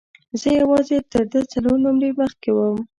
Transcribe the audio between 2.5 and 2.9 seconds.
وم.